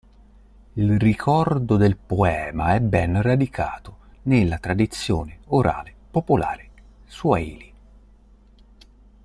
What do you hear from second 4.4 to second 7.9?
tradizione orale popolare swahili.